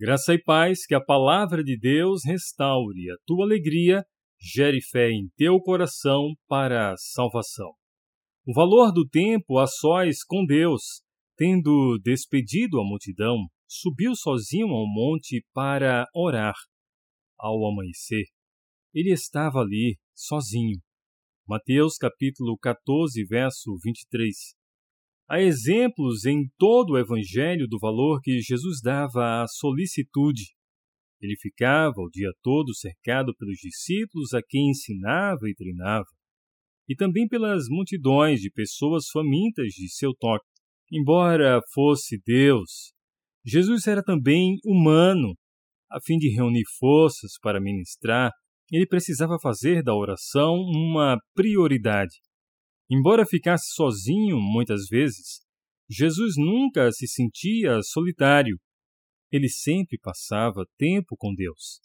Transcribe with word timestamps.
Graça 0.00 0.32
e 0.32 0.40
paz, 0.40 0.86
que 0.86 0.94
a 0.94 1.04
palavra 1.04 1.64
de 1.64 1.76
Deus 1.76 2.20
restaure 2.24 3.10
a 3.10 3.16
tua 3.26 3.44
alegria, 3.44 4.04
gere 4.40 4.80
fé 4.80 5.10
em 5.10 5.28
teu 5.36 5.58
coração 5.58 6.34
para 6.46 6.92
a 6.92 6.96
salvação. 6.96 7.72
O 8.46 8.54
valor 8.54 8.92
do 8.92 9.04
tempo 9.04 9.58
a 9.58 9.66
sós 9.66 10.22
com 10.22 10.46
Deus, 10.46 11.02
tendo 11.36 11.98
despedido 12.00 12.78
a 12.78 12.84
multidão, 12.84 13.48
subiu 13.66 14.14
sozinho 14.14 14.68
ao 14.68 14.86
monte 14.86 15.44
para 15.52 16.06
orar. 16.14 16.54
Ao 17.36 17.56
amanhecer, 17.66 18.26
ele 18.94 19.12
estava 19.12 19.58
ali, 19.58 19.98
sozinho. 20.14 20.78
Mateus 21.44 21.96
capítulo 21.96 22.56
14, 22.56 23.24
verso 23.24 23.76
23. 23.82 24.57
Há 25.30 25.42
exemplos 25.42 26.24
em 26.24 26.48
todo 26.56 26.94
o 26.94 26.98
Evangelho 26.98 27.66
do 27.68 27.78
valor 27.78 28.18
que 28.22 28.40
Jesus 28.40 28.80
dava 28.82 29.42
à 29.42 29.46
solicitude. 29.46 30.54
Ele 31.20 31.36
ficava 31.38 32.00
o 32.00 32.08
dia 32.08 32.30
todo 32.42 32.74
cercado 32.74 33.34
pelos 33.36 33.58
discípulos 33.58 34.32
a 34.32 34.40
quem 34.40 34.70
ensinava 34.70 35.40
e 35.46 35.54
treinava, 35.54 36.06
e 36.88 36.96
também 36.96 37.28
pelas 37.28 37.64
multidões 37.68 38.40
de 38.40 38.50
pessoas 38.50 39.10
famintas 39.12 39.66
de 39.74 39.92
seu 39.92 40.14
toque. 40.14 40.46
Embora 40.90 41.60
fosse 41.74 42.18
Deus, 42.24 42.94
Jesus 43.44 43.86
era 43.86 44.02
também 44.02 44.56
humano. 44.64 45.34
A 45.90 46.00
fim 46.00 46.16
de 46.16 46.34
reunir 46.34 46.64
forças 46.78 47.32
para 47.42 47.60
ministrar, 47.60 48.30
ele 48.72 48.86
precisava 48.86 49.36
fazer 49.42 49.82
da 49.82 49.94
oração 49.94 50.54
uma 50.54 51.18
prioridade. 51.34 52.16
Embora 52.90 53.26
ficasse 53.26 53.72
sozinho 53.74 54.38
muitas 54.40 54.88
vezes, 54.88 55.40
Jesus 55.90 56.34
nunca 56.36 56.90
se 56.90 57.06
sentia 57.06 57.82
solitário. 57.82 58.58
Ele 59.30 59.48
sempre 59.48 59.98
passava 59.98 60.66
tempo 60.78 61.16
com 61.18 61.34
Deus. 61.34 61.80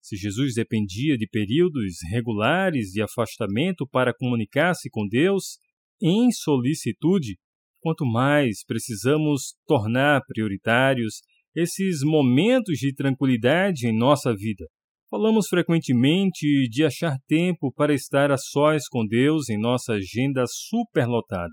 Se 0.00 0.16
Jesus 0.16 0.54
dependia 0.54 1.16
de 1.16 1.28
períodos 1.28 1.94
regulares 2.10 2.90
de 2.90 3.02
afastamento 3.02 3.86
para 3.86 4.12
comunicar-se 4.12 4.90
com 4.90 5.06
Deus 5.08 5.58
em 6.00 6.30
solicitude, 6.32 7.36
quanto 7.80 8.04
mais 8.04 8.64
precisamos 8.64 9.54
tornar 9.66 10.22
prioritários 10.26 11.22
esses 11.54 12.02
momentos 12.02 12.78
de 12.78 12.94
tranquilidade 12.94 13.86
em 13.86 13.96
nossa 13.96 14.34
vida. 14.34 14.66
Falamos 15.12 15.46
frequentemente 15.46 16.66
de 16.70 16.86
achar 16.86 17.18
tempo 17.28 17.70
para 17.70 17.92
estar 17.92 18.32
a 18.32 18.38
sós 18.38 18.88
com 18.88 19.06
Deus 19.06 19.50
em 19.50 19.60
nossa 19.60 19.92
agenda 19.92 20.44
superlotada. 20.48 21.52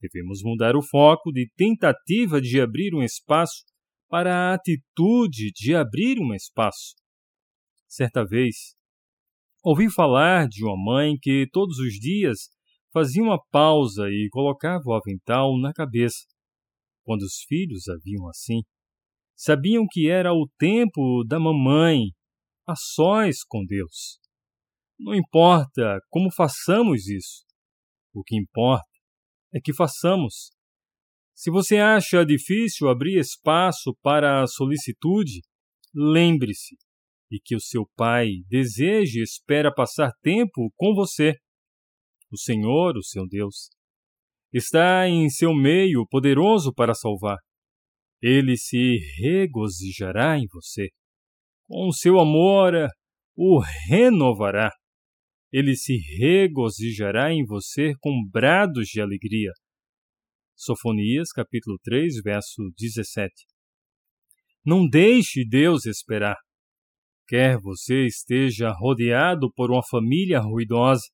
Devemos 0.00 0.40
mudar 0.44 0.76
o 0.76 0.80
foco 0.80 1.32
de 1.32 1.50
tentativa 1.56 2.40
de 2.40 2.60
abrir 2.60 2.94
um 2.94 3.02
espaço 3.02 3.64
para 4.08 4.32
a 4.32 4.54
atitude 4.54 5.50
de 5.52 5.74
abrir 5.74 6.20
um 6.20 6.32
espaço. 6.32 6.94
Certa 7.88 8.24
vez, 8.24 8.76
ouvi 9.64 9.92
falar 9.92 10.46
de 10.46 10.64
uma 10.64 10.76
mãe 10.76 11.16
que 11.20 11.48
todos 11.50 11.76
os 11.80 11.94
dias 11.94 12.50
fazia 12.92 13.24
uma 13.24 13.44
pausa 13.50 14.08
e 14.08 14.28
colocava 14.30 14.84
o 14.86 14.94
avental 14.94 15.58
na 15.58 15.72
cabeça. 15.72 16.24
Quando 17.02 17.22
os 17.22 17.42
filhos 17.48 17.88
a 17.88 17.96
viam 18.04 18.28
assim, 18.28 18.60
sabiam 19.34 19.86
que 19.90 20.08
era 20.08 20.32
o 20.32 20.48
tempo 20.56 21.24
da 21.24 21.40
mamãe 21.40 22.12
a 22.70 22.74
sós 22.76 23.42
com 23.46 23.64
Deus. 23.64 24.18
Não 24.98 25.14
importa 25.14 25.98
como 26.08 26.30
façamos 26.32 27.08
isso. 27.08 27.44
O 28.14 28.22
que 28.22 28.36
importa 28.36 28.84
é 29.54 29.60
que 29.60 29.74
façamos. 29.74 30.50
Se 31.34 31.50
você 31.50 31.78
acha 31.78 32.24
difícil 32.24 32.88
abrir 32.88 33.18
espaço 33.18 33.96
para 34.02 34.42
a 34.42 34.46
solicitude, 34.46 35.40
lembre-se 35.94 36.76
de 37.30 37.40
que 37.42 37.56
o 37.56 37.60
seu 37.60 37.88
Pai 37.96 38.28
deseja 38.48 39.20
e 39.20 39.22
espera 39.22 39.72
passar 39.72 40.12
tempo 40.22 40.70
com 40.76 40.94
você. 40.94 41.34
O 42.30 42.36
Senhor, 42.36 42.96
o 42.96 43.02
seu 43.02 43.26
Deus, 43.26 43.70
está 44.52 45.08
em 45.08 45.30
seu 45.30 45.54
meio 45.54 46.06
poderoso 46.08 46.74
para 46.74 46.94
salvar. 46.94 47.38
Ele 48.20 48.56
se 48.56 48.98
regozijará 49.22 50.38
em 50.38 50.46
você 50.52 50.88
com 51.70 51.92
seu 51.92 52.18
amor 52.18 52.72
o 53.36 53.60
renovará. 53.88 54.70
Ele 55.52 55.76
se 55.76 55.96
regozijará 56.18 57.32
em 57.32 57.44
você 57.46 57.92
com 58.00 58.10
brados 58.28 58.88
de 58.88 59.00
alegria. 59.00 59.52
Sofonias, 60.56 61.30
capítulo 61.30 61.78
3, 61.84 62.22
verso 62.24 62.72
17. 62.76 63.32
Não 64.66 64.86
deixe 64.86 65.44
Deus 65.48 65.86
esperar. 65.86 66.36
Quer 67.28 67.56
você 67.60 68.04
esteja 68.04 68.72
rodeado 68.72 69.50
por 69.54 69.70
uma 69.70 69.82
família 69.88 70.40
ruidosa, 70.40 71.06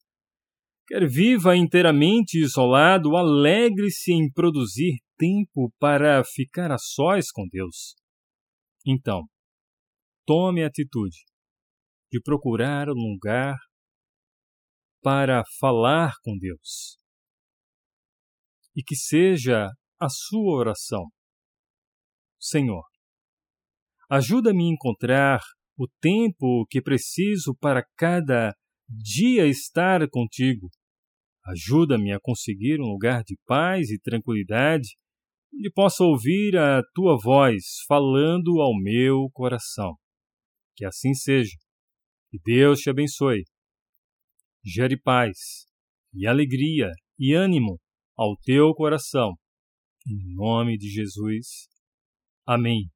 quer 0.88 1.06
viva 1.06 1.54
inteiramente 1.54 2.38
isolado, 2.38 3.14
alegre-se 3.14 4.12
em 4.12 4.32
produzir 4.32 4.96
tempo 5.18 5.70
para 5.78 6.24
ficar 6.24 6.72
a 6.72 6.78
sós 6.78 7.30
com 7.30 7.46
Deus. 7.46 7.94
Então, 8.86 9.26
tome 10.26 10.62
a 10.62 10.66
atitude 10.66 11.24
de 12.10 12.20
procurar 12.20 12.88
um 12.90 13.12
lugar 13.12 13.56
para 15.02 15.42
falar 15.60 16.14
com 16.22 16.36
Deus. 16.36 16.98
E 18.74 18.82
que 18.82 18.96
seja 18.96 19.68
a 19.98 20.08
sua 20.08 20.58
oração. 20.58 21.06
Senhor, 22.38 22.84
ajuda-me 24.10 24.68
a 24.68 24.72
encontrar 24.72 25.40
o 25.78 25.88
tempo 26.00 26.66
que 26.68 26.82
preciso 26.82 27.54
para 27.54 27.84
cada 27.96 28.54
dia 28.88 29.46
estar 29.46 30.06
contigo. 30.10 30.68
Ajuda-me 31.46 32.12
a 32.12 32.20
conseguir 32.20 32.80
um 32.80 32.86
lugar 32.86 33.22
de 33.22 33.36
paz 33.46 33.90
e 33.90 34.00
tranquilidade 34.00 34.88
onde 35.54 35.70
possa 35.72 36.04
ouvir 36.04 36.56
a 36.56 36.82
tua 36.92 37.16
voz 37.16 37.62
falando 37.88 38.60
ao 38.60 38.74
meu 38.74 39.30
coração. 39.32 39.96
Que 40.76 40.84
assim 40.84 41.14
seja. 41.14 41.56
Que 42.30 42.38
Deus 42.44 42.80
te 42.80 42.90
abençoe. 42.90 43.44
Gere 44.64 45.00
paz 45.00 45.66
e 46.12 46.26
alegria 46.26 46.90
e 47.18 47.34
ânimo 47.34 47.80
ao 48.16 48.36
teu 48.36 48.74
coração. 48.74 49.34
Em 50.06 50.34
nome 50.34 50.76
de 50.76 50.88
Jesus. 50.88 51.68
Amém. 52.46 52.95